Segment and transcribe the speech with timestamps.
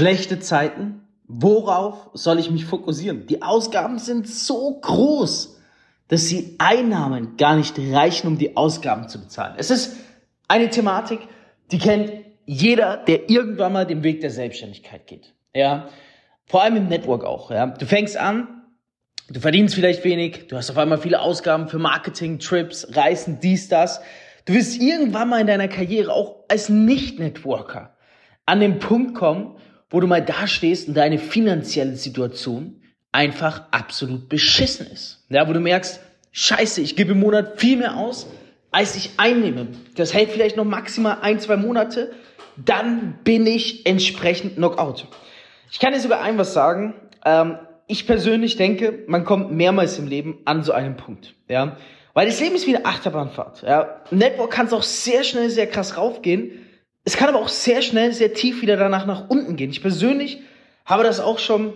[0.00, 1.02] schlechte Zeiten.
[1.26, 3.26] Worauf soll ich mich fokussieren?
[3.26, 5.60] Die Ausgaben sind so groß,
[6.08, 9.54] dass die Einnahmen gar nicht reichen, um die Ausgaben zu bezahlen.
[9.58, 9.96] Es ist
[10.48, 11.20] eine Thematik,
[11.70, 12.12] die kennt
[12.46, 15.34] jeder, der irgendwann mal den Weg der Selbstständigkeit geht.
[15.54, 15.88] Ja,
[16.46, 17.50] vor allem im Network auch.
[17.50, 18.64] Ja, du fängst an,
[19.28, 23.68] du verdienst vielleicht wenig, du hast auf einmal viele Ausgaben für Marketing, Trips, Reisen, dies,
[23.68, 24.00] das.
[24.46, 27.94] Du wirst irgendwann mal in deiner Karriere auch als Nicht-Networker
[28.46, 29.56] an den Punkt kommen,
[29.90, 32.80] wo du mal dastehst und deine finanzielle Situation
[33.12, 35.24] einfach absolut beschissen ist.
[35.28, 36.00] Ja, wo du merkst,
[36.32, 38.28] scheiße, ich gebe im Monat viel mehr aus,
[38.70, 39.68] als ich einnehme.
[39.96, 42.12] Das hält vielleicht noch maximal ein, zwei Monate,
[42.56, 45.06] dann bin ich entsprechend Knockout.
[45.72, 46.94] Ich kann dir sogar ein was sagen.
[47.24, 51.34] Ähm, ich persönlich denke, man kommt mehrmals im Leben an so einen Punkt.
[51.48, 51.76] Ja,
[52.14, 53.62] weil das Leben ist wie eine Achterbahnfahrt.
[53.62, 56.66] Ja, Network kann es auch sehr schnell, sehr krass raufgehen.
[57.04, 59.70] Es kann aber auch sehr schnell, sehr tief wieder danach nach unten gehen.
[59.70, 60.40] Ich persönlich
[60.84, 61.74] habe das auch schon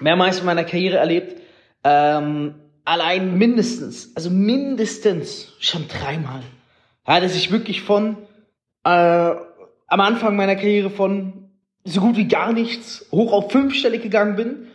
[0.00, 1.40] mehrmals in meiner Karriere erlebt.
[1.84, 6.42] Ähm, allein mindestens, also mindestens schon dreimal.
[7.06, 8.16] Ja, dass ich wirklich von
[8.84, 11.50] äh, am Anfang meiner Karriere von
[11.84, 14.68] so gut wie gar nichts hoch auf fünfstellig gegangen bin,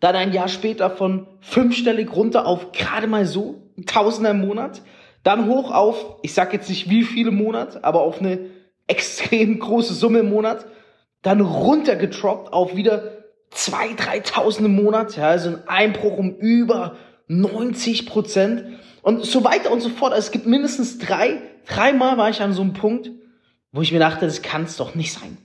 [0.00, 4.82] dann ein Jahr später von fünfstellig runter auf gerade mal so Tausender im Monat,
[5.24, 8.38] dann hoch auf, ich sag jetzt nicht wie viele Monate, aber auf eine
[8.86, 10.66] extrem große Summe im Monat,
[11.22, 16.96] dann runtergetroppt auf wieder zwei, dreitausend im Monat, ja, also ein Einbruch um über
[17.28, 18.64] 90 Prozent
[19.02, 20.12] und so weiter und so fort.
[20.12, 23.10] Also es gibt mindestens drei, dreimal war ich an so einem Punkt,
[23.72, 25.38] wo ich mir dachte, das kann es doch nicht sein.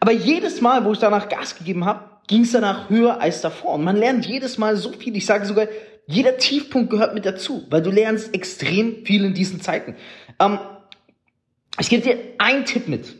[0.00, 3.74] Aber jedes Mal, wo ich danach Gas gegeben habe, ging es danach höher als davor.
[3.74, 5.16] Und man lernt jedes Mal so viel.
[5.16, 5.66] Ich sage sogar,
[6.06, 9.96] jeder Tiefpunkt gehört mit dazu, weil du lernst extrem viel in diesen Zeiten.
[10.38, 10.58] Ähm,
[11.78, 13.16] ich gebe dir einen Tipp mit.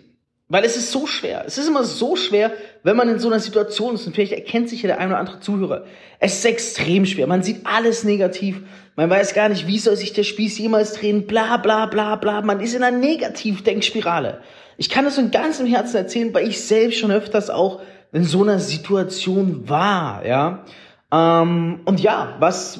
[0.48, 1.44] Weil es ist so schwer.
[1.46, 2.52] Es ist immer so schwer,
[2.82, 4.06] wenn man in so einer Situation ist.
[4.06, 5.84] Und vielleicht erkennt sich ja der ein oder andere Zuhörer.
[6.20, 7.26] Es ist extrem schwer.
[7.26, 8.60] Man sieht alles negativ.
[8.94, 11.26] Man weiß gar nicht, wie soll sich der Spieß jemals drehen.
[11.26, 12.42] Bla, bla, bla, bla.
[12.42, 14.42] Man ist in einer Negativdenkspirale.
[14.76, 17.80] Ich kann das von ganzem Herzen erzählen, weil ich selbst schon öfters auch
[18.12, 20.64] in so einer Situation war, ja.
[21.12, 22.78] Ähm, und ja, was,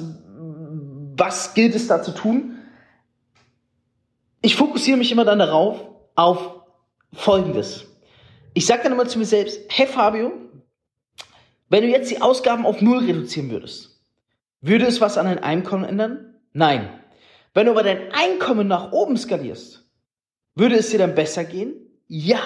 [1.17, 2.54] was gilt es da zu tun?
[4.45, 5.79] Ich fokussiere mich immer dann darauf,
[6.13, 6.61] auf
[7.13, 7.87] Folgendes.
[8.53, 10.33] Ich sage dann immer zu mir selbst, hey Fabio,
[11.69, 14.03] wenn du jetzt die Ausgaben auf Null reduzieren würdest,
[14.61, 16.35] würde es was an deinem Einkommen ändern?
[16.53, 16.91] Nein.
[17.55, 19.83] Wenn du aber dein Einkommen nach oben skalierst,
[20.53, 21.73] würde es dir dann besser gehen?
[22.07, 22.39] Ja.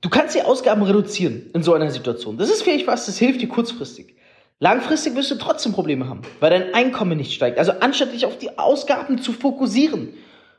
[0.00, 2.38] Du kannst die Ausgaben reduzieren in so einer Situation.
[2.38, 4.16] Das ist vielleicht was, das hilft dir kurzfristig.
[4.60, 7.58] Langfristig wirst du trotzdem Probleme haben, weil dein Einkommen nicht steigt.
[7.58, 10.14] Also anstatt dich auf die Ausgaben zu fokussieren,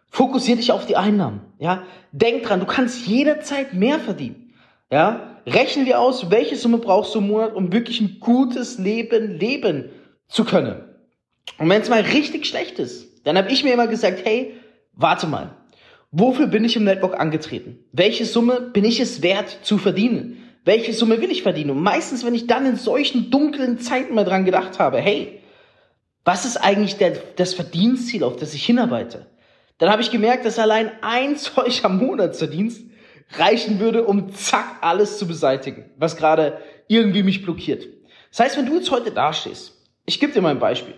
[0.09, 1.41] Fokussier dich auf die Einnahmen.
[1.59, 4.53] Ja, denk dran, du kannst jederzeit mehr verdienen.
[4.91, 9.37] Ja, rechnen wir aus, welche Summe brauchst du im Monat, um wirklich ein gutes Leben
[9.37, 9.89] leben
[10.27, 10.83] zu können.
[11.57, 14.53] Und wenn es mal richtig schlecht ist, dann habe ich mir immer gesagt, hey,
[14.93, 15.55] warte mal,
[16.11, 17.79] wofür bin ich im Network angetreten?
[17.91, 20.37] Welche Summe bin ich es wert zu verdienen?
[20.63, 21.71] Welche Summe will ich verdienen?
[21.71, 25.39] Und meistens, wenn ich dann in solchen dunklen Zeiten mal dran gedacht habe, hey,
[26.25, 29.27] was ist eigentlich der, das Verdienstziel, auf das ich hinarbeite?
[29.77, 32.81] Dann habe ich gemerkt, dass allein ein solcher Monatsverdienst
[33.37, 37.85] reichen würde, um zack alles zu beseitigen, was gerade irgendwie mich blockiert.
[38.31, 39.73] Das heißt, wenn du jetzt heute dastehst,
[40.05, 40.93] ich gebe dir mal ein Beispiel,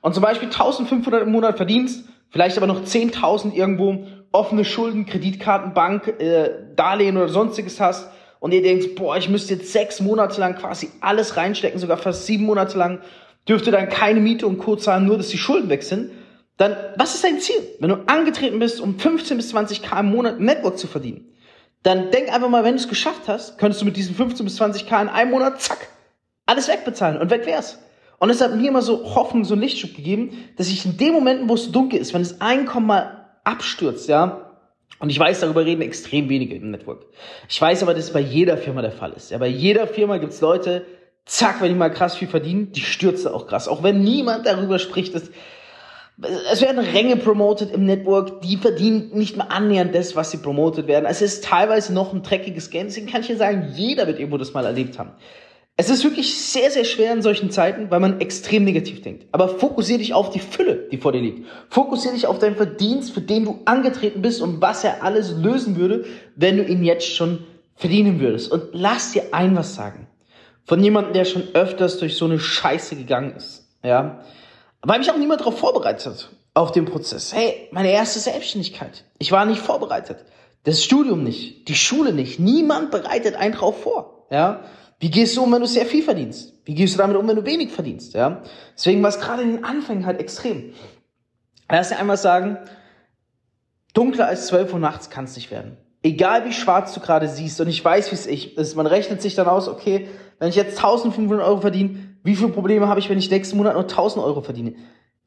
[0.00, 5.72] und zum Beispiel 1500 im Monat verdienst, vielleicht aber noch 10.000 irgendwo offene Schulden, Kreditkarten,
[5.74, 10.40] Bank, äh, Darlehen oder sonstiges hast und ihr denkst, boah, ich müsste jetzt sechs Monate
[10.40, 13.00] lang quasi alles reinstecken, sogar fast sieben Monate lang,
[13.48, 14.76] dürfte dann keine Miete und Co.
[14.76, 16.10] zahlen, nur dass die Schulden weg sind,
[16.56, 17.56] dann was ist dein Ziel?
[17.80, 21.32] Wenn du angetreten bist, um 15 bis 20 K im Monat Network zu verdienen,
[21.82, 24.56] dann denk einfach mal, wenn du es geschafft hast, könntest du mit diesen 15 bis
[24.56, 25.88] 20 K in einem Monat, zack,
[26.46, 27.78] alles wegbezahlen und weg wär's.
[28.18, 31.12] Und es hat mir immer so Hoffnung, so einen Lichtschub gegeben, dass ich in den
[31.12, 34.44] Momenten, wo es dunkel ist, wenn das Einkommen mal abstürzt, ja,
[35.00, 37.06] und ich weiß, darüber reden extrem wenige im Network.
[37.48, 39.30] Ich weiß aber, dass es bei jeder Firma der Fall ist.
[39.30, 40.86] Ja, bei jeder Firma gibt's Leute,
[41.26, 43.68] zack, wenn die mal krass viel verdienen, die stürzen auch krass.
[43.68, 45.30] Auch wenn niemand darüber spricht, dass
[46.22, 50.86] es werden Ränge promoted im Network, die verdienen nicht mehr annähernd das, was sie promotet
[50.86, 51.06] werden.
[51.06, 52.86] Es ist teilweise noch ein dreckiges Game.
[52.86, 55.10] Deswegen kann ich dir sagen, jeder wird irgendwo das mal erlebt haben.
[55.76, 59.26] Es ist wirklich sehr, sehr schwer in solchen Zeiten, weil man extrem negativ denkt.
[59.32, 61.48] Aber fokussiere dich auf die Fülle, die vor dir liegt.
[61.68, 65.74] Fokussiere dich auf deinen Verdienst, für den du angetreten bist und was er alles lösen
[65.74, 66.04] würde,
[66.36, 67.40] wenn du ihn jetzt schon
[67.74, 68.52] verdienen würdest.
[68.52, 70.06] Und lass dir ein was sagen.
[70.64, 73.66] Von jemandem, der schon öfters durch so eine Scheiße gegangen ist.
[73.82, 74.20] Ja
[74.84, 77.34] weil mich auch niemand darauf vorbereitet auf den Prozess.
[77.34, 79.04] Hey, meine erste Selbstständigkeit.
[79.18, 80.24] Ich war nicht vorbereitet.
[80.62, 82.38] Das Studium nicht, die Schule nicht.
[82.38, 84.26] Niemand bereitet einen drauf vor.
[84.30, 84.60] Ja?
[84.98, 86.54] Wie gehst du um, wenn du sehr viel verdienst?
[86.64, 88.14] Wie gehst du damit um, wenn du wenig verdienst?
[88.14, 88.42] Ja?
[88.74, 90.72] Deswegen war es gerade in den Anfängen halt extrem.
[91.70, 92.58] Lass dir einmal sagen,
[93.92, 95.76] dunkler als 12 Uhr nachts kann es nicht werden.
[96.02, 99.34] Egal wie schwarz du gerade siehst, und ich weiß, wie es ist, man rechnet sich
[99.34, 100.08] dann aus, okay,
[100.38, 103.74] wenn ich jetzt 1500 Euro verdiene, wie viele Probleme habe ich, wenn ich nächsten Monat
[103.74, 104.74] nur 1000 Euro verdiene?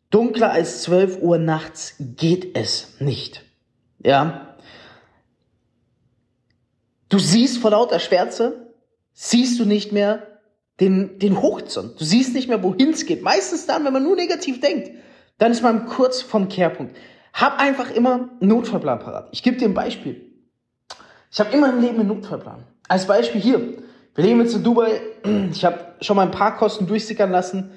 [0.10, 3.44] Dunkler als 12 Uhr nachts geht es nicht.
[4.04, 4.56] Ja?
[7.10, 8.74] Du siehst vor lauter Schwärze,
[9.14, 10.40] siehst du nicht mehr
[10.80, 12.00] den, den Horizont.
[12.00, 13.22] Du siehst nicht mehr, wohin es geht.
[13.22, 14.92] Meistens dann, wenn man nur negativ denkt,
[15.38, 16.96] dann ist man kurz vom Kehrpunkt.
[17.32, 19.30] Hab einfach immer einen Notfallplan parat.
[19.32, 20.34] Ich gebe dir ein Beispiel.
[21.32, 22.64] Ich habe immer im Leben einen Notfallplan.
[22.88, 23.84] Als Beispiel hier.
[24.18, 25.00] Wir leben jetzt in Dubai.
[25.52, 27.69] Ich habe schon mal ein paar Kosten durchsickern lassen.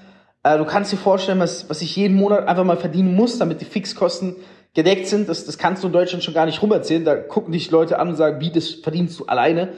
[0.43, 3.61] Äh, du kannst dir vorstellen, was, was ich jeden Monat einfach mal verdienen muss, damit
[3.61, 4.37] die Fixkosten
[4.73, 5.29] gedeckt sind.
[5.29, 7.05] Das, das kannst du in Deutschland schon gar nicht rumerzählen.
[7.05, 9.75] Da gucken dich Leute an und sagen, wie, das verdienst du alleine.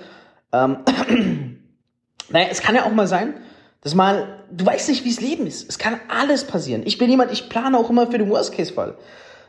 [0.53, 0.85] Ähm,
[2.31, 3.35] naja, es kann ja auch mal sein,
[3.81, 5.69] dass mal, du weißt nicht, wie es Leben ist.
[5.69, 6.83] Es kann alles passieren.
[6.85, 8.95] Ich bin jemand, ich plane auch immer für den Worst-Case-Fall.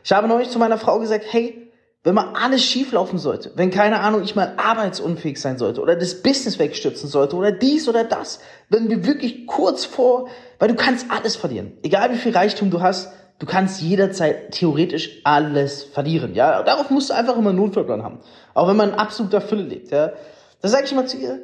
[0.02, 1.70] Ich habe neulich zu meiner Frau gesagt, hey,
[2.04, 5.96] wenn mal alles schief laufen sollte, wenn keine Ahnung, ich mal arbeitsunfähig sein sollte oder
[5.96, 10.28] das Business wegstürzen sollte oder dies oder das, wenn wir wirklich kurz vor,
[10.58, 11.72] weil du kannst alles verlieren.
[11.82, 16.34] Egal wie viel Reichtum du hast, du kannst jederzeit theoretisch alles verlieren.
[16.34, 18.20] Ja, darauf musst du einfach immer einen Notfallplan haben.
[18.52, 19.90] Auch wenn man in absoluter Fülle lebt.
[19.90, 20.12] Ja,
[20.60, 21.40] da sage ich immer zu ihr,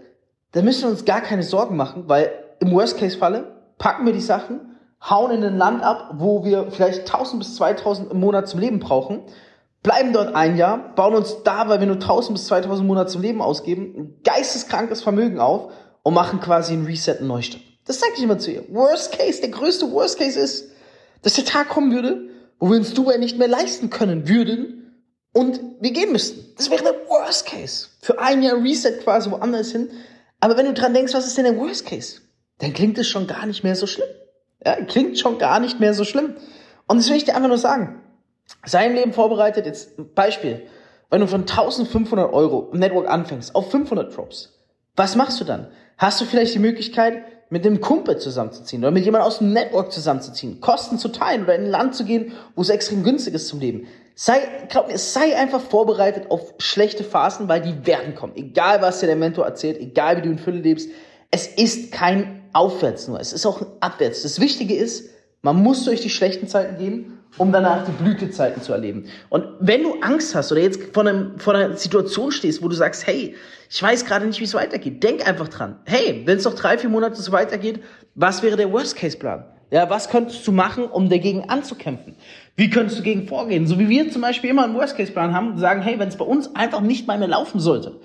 [0.52, 3.44] da müssen wir uns gar keine Sorgen machen, weil im Worst-Case-Falle
[3.78, 4.76] packen wir die Sachen,
[5.08, 8.78] hauen in ein Land ab, wo wir vielleicht 1000 bis 2000 im Monat zum Leben
[8.78, 9.22] brauchen
[9.82, 13.22] bleiben dort ein Jahr, bauen uns da, weil wir nur 1000 bis 2000 Monate zum
[13.22, 15.72] Leben ausgeben, ein geisteskrankes Vermögen auf
[16.02, 17.62] und machen quasi einen Reset, einen Neustart.
[17.86, 18.64] Das sage ich immer zu ihr.
[18.68, 20.70] Worst Case, der größte Worst Case ist,
[21.22, 22.28] dass der Tag kommen würde,
[22.58, 26.54] wo wir uns Dubai nicht mehr leisten können würden und wir gehen müssten.
[26.56, 27.88] Das wäre der Worst Case.
[28.00, 29.88] Für ein Jahr Reset quasi woanders hin.
[30.40, 32.20] Aber wenn du dran denkst, was ist denn der Worst Case?
[32.58, 34.08] Dann klingt es schon gar nicht mehr so schlimm.
[34.64, 36.34] Ja, klingt schon gar nicht mehr so schlimm.
[36.86, 38.00] Und das will ich dir einfach nur sagen
[38.64, 39.66] sein Leben vorbereitet.
[39.66, 40.62] Jetzt Beispiel.
[41.10, 44.56] Wenn du von 1500 Euro im Network anfängst auf 500 Drops,
[44.94, 45.66] was machst du dann?
[45.98, 49.90] Hast du vielleicht die Möglichkeit, mit einem Kumpel zusammenzuziehen oder mit jemandem aus dem Network
[49.92, 53.48] zusammenzuziehen, Kosten zu teilen oder in ein Land zu gehen, wo es extrem günstig ist
[53.48, 53.88] zum Leben.
[54.14, 58.36] Sei, glaub mir, sei einfach vorbereitet auf schlechte Phasen, weil die werden kommen.
[58.36, 60.90] Egal, was dir der Mentor erzählt, egal, wie du in Fülle lebst.
[61.32, 64.22] Es ist kein Aufwärts nur, es ist auch ein Abwärts.
[64.22, 65.10] Das Wichtige ist,
[65.42, 69.06] man muss durch die schlechten Zeiten gehen um danach die Blütezeiten zu erleben.
[69.28, 72.74] Und wenn du Angst hast oder jetzt vor, einem, vor einer Situation stehst, wo du
[72.74, 73.34] sagst, hey,
[73.68, 75.76] ich weiß gerade nicht, wie es weitergeht, denk einfach dran.
[75.84, 77.80] Hey, wenn es noch drei, vier Monate so weitergeht,
[78.14, 79.44] was wäre der Worst-Case-Plan?
[79.70, 82.16] Ja, was könntest du machen, um dagegen anzukämpfen?
[82.56, 83.68] Wie könntest du gegen vorgehen?
[83.68, 86.54] So wie wir zum Beispiel immer einen Worst-Case-Plan haben sagen, hey, wenn es bei uns
[86.56, 88.00] einfach nicht mal mehr laufen sollte,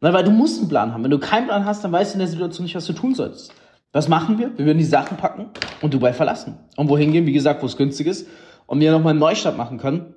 [0.00, 1.04] weil du musst einen Plan haben.
[1.04, 3.14] Wenn du keinen Plan hast, dann weißt du in der Situation nicht, was du tun
[3.14, 3.54] solltest.
[3.92, 4.50] Was machen wir?
[4.58, 5.46] Wir würden die Sachen packen
[5.80, 6.58] und Dubai verlassen.
[6.76, 7.26] Und wohin gehen?
[7.26, 8.26] Wie gesagt, wo es günstig ist
[8.66, 10.14] und wir nochmal einen Neustart machen können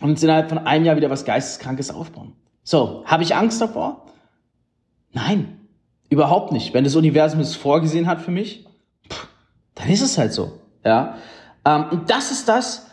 [0.00, 2.32] und uns innerhalb von einem Jahr wieder was Geisteskrankes aufbauen.
[2.62, 4.06] So, habe ich Angst davor?
[5.12, 5.60] Nein,
[6.08, 6.74] überhaupt nicht.
[6.74, 8.66] Wenn das Universum es vorgesehen hat für mich,
[9.08, 9.28] pff,
[9.74, 10.60] dann ist es halt so.
[10.84, 11.18] Ja,
[11.64, 12.86] ähm, und das ist das.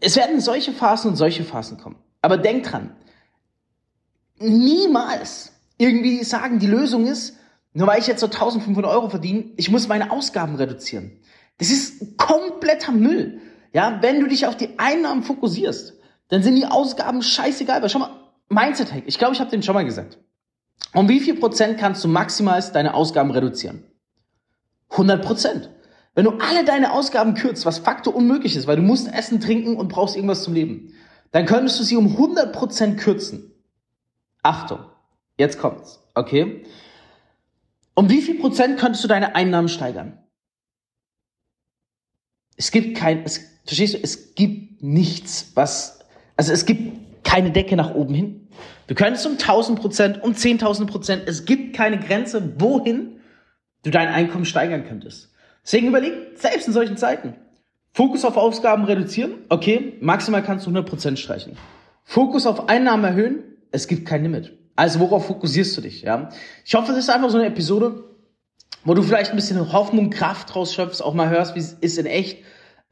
[0.00, 1.96] Es werden solche Phasen und solche Phasen kommen.
[2.20, 2.96] Aber denk dran,
[4.38, 7.36] niemals irgendwie sagen, die Lösung ist,
[7.74, 11.12] nur weil ich jetzt so 1500 Euro verdiene, ich muss meine Ausgaben reduzieren.
[11.58, 13.40] Das ist kompletter Müll.
[13.72, 15.94] Ja, wenn du dich auf die Einnahmen fokussierst,
[16.28, 17.82] dann sind die Ausgaben scheißegal.
[17.82, 19.04] Weil schau mal, Mindset Hack.
[19.06, 20.18] Ich glaube, ich habe den schon mal gesagt.
[20.94, 23.84] Um wie viel Prozent kannst du maximal deine Ausgaben reduzieren?
[24.90, 25.70] 100 Prozent.
[26.14, 29.76] Wenn du alle deine Ausgaben kürzt, was faktor unmöglich ist, weil du musst essen, trinken
[29.76, 30.92] und brauchst irgendwas zum Leben,
[31.30, 33.52] dann könntest du sie um 100 Prozent kürzen.
[34.42, 34.80] Achtung,
[35.38, 36.64] jetzt kommt's, okay?
[37.94, 40.18] Um wie viel Prozent könntest du deine Einnahmen steigern?
[42.62, 43.98] Es gibt kein, es Verstehst du?
[44.02, 46.00] Es gibt nichts, was,
[46.36, 48.48] also es gibt keine Decke nach oben hin.
[48.88, 53.20] Du könntest um 1000 Prozent, um 10.000 Prozent, es gibt keine Grenze, wohin
[53.84, 55.30] du dein Einkommen steigern könntest.
[55.64, 57.34] Deswegen überleg, selbst in solchen Zeiten,
[57.92, 61.56] Fokus auf Ausgaben reduzieren, okay, maximal kannst du 100 Prozent streichen.
[62.04, 64.52] Fokus auf Einnahmen erhöhen, es gibt kein Limit.
[64.74, 66.30] Also worauf fokussierst du dich, ja?
[66.64, 68.04] Ich hoffe, das ist einfach so eine Episode,
[68.84, 71.98] wo du vielleicht ein bisschen Hoffnung, Kraft draus schöpfst, auch mal hörst, wie es ist
[71.98, 72.38] in echt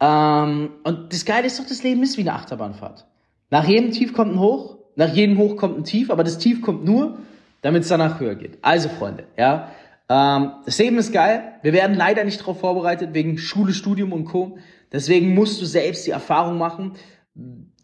[0.00, 3.06] ähm, und das Geile ist doch, das Leben ist wie eine Achterbahnfahrt.
[3.50, 6.62] Nach jedem Tief kommt ein Hoch, nach jedem Hoch kommt ein Tief, aber das Tief
[6.62, 7.18] kommt nur,
[7.62, 8.58] damit es danach höher geht.
[8.62, 9.68] Also Freunde, ja,
[10.08, 11.54] ähm, das Leben ist geil.
[11.62, 14.58] Wir werden leider nicht darauf vorbereitet wegen Schule, Studium und Co.
[14.90, 16.94] Deswegen musst du selbst die Erfahrung machen.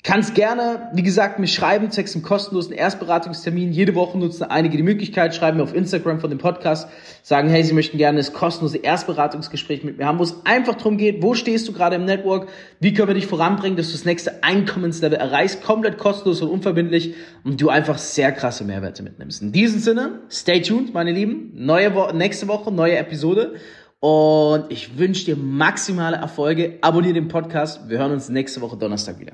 [0.06, 3.72] Kannst gerne, wie gesagt, mir schreiben, zwecks einem kostenlosen Erstberatungstermin.
[3.72, 6.88] Jede Woche nutzen einige die Möglichkeit, schreiben mir auf Instagram von dem Podcast,
[7.24, 10.96] sagen, hey, sie möchten gerne das kostenlose Erstberatungsgespräch mit mir haben, wo es einfach darum
[10.96, 12.46] geht, wo stehst du gerade im Network,
[12.78, 17.14] wie können wir dich voranbringen, dass du das nächste Einkommenslevel erreichst, komplett kostenlos und unverbindlich
[17.42, 19.42] und du einfach sehr krasse Mehrwerte mitnimmst.
[19.42, 21.50] In diesem Sinne, stay tuned, meine Lieben.
[21.56, 23.56] Neue Wo nächste Woche, neue Episode.
[23.98, 26.78] Und ich wünsche dir maximale Erfolge.
[26.80, 27.88] Abonniere den Podcast.
[27.88, 29.32] Wir hören uns nächste Woche Donnerstag wieder.